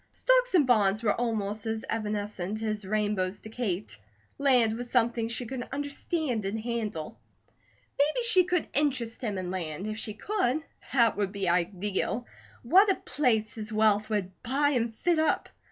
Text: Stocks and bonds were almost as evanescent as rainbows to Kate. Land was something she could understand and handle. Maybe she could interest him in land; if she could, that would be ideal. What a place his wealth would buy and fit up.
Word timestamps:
Stocks 0.09 0.55
and 0.55 0.65
bonds 0.65 1.03
were 1.03 1.13
almost 1.13 1.67
as 1.67 1.85
evanescent 1.87 2.63
as 2.63 2.87
rainbows 2.87 3.41
to 3.41 3.49
Kate. 3.49 3.99
Land 4.39 4.75
was 4.75 4.89
something 4.89 5.29
she 5.29 5.45
could 5.45 5.61
understand 5.71 6.43
and 6.43 6.59
handle. 6.59 7.19
Maybe 7.99 8.23
she 8.25 8.43
could 8.45 8.67
interest 8.73 9.21
him 9.21 9.37
in 9.37 9.51
land; 9.51 9.85
if 9.85 9.99
she 9.99 10.15
could, 10.15 10.65
that 10.91 11.17
would 11.17 11.31
be 11.31 11.47
ideal. 11.47 12.25
What 12.63 12.89
a 12.89 12.95
place 12.95 13.53
his 13.53 13.71
wealth 13.71 14.09
would 14.09 14.31
buy 14.41 14.69
and 14.69 14.95
fit 14.95 15.19
up. 15.19 15.49